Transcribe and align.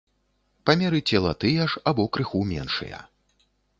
Памеры 0.69 1.01
цела 1.13 1.33
тыя 1.45 1.67
ж 1.73 1.83
або 1.91 2.07
крыху 2.17 2.43
меншыя. 2.53 3.03